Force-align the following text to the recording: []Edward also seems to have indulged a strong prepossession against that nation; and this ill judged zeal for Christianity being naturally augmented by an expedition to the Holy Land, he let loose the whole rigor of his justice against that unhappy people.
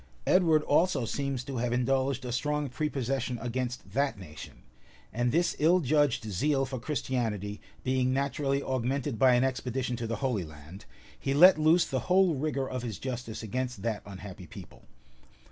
[]Edward 0.25 0.63
also 0.63 1.05
seems 1.05 1.43
to 1.43 1.57
have 1.57 1.71
indulged 1.71 2.25
a 2.25 2.31
strong 2.31 2.69
prepossession 2.69 3.37
against 3.37 3.91
that 3.91 4.17
nation; 4.17 4.63
and 5.13 5.31
this 5.31 5.55
ill 5.59 5.79
judged 5.79 6.23
zeal 6.23 6.65
for 6.65 6.79
Christianity 6.79 7.61
being 7.83 8.11
naturally 8.11 8.63
augmented 8.63 9.19
by 9.19 9.35
an 9.35 9.43
expedition 9.43 9.95
to 9.97 10.07
the 10.07 10.15
Holy 10.25 10.43
Land, 10.43 10.85
he 11.19 11.35
let 11.35 11.59
loose 11.59 11.85
the 11.85 11.99
whole 12.09 12.33
rigor 12.33 12.67
of 12.67 12.81
his 12.81 12.97
justice 12.97 13.43
against 13.43 13.83
that 13.83 14.01
unhappy 14.03 14.47
people. 14.47 14.87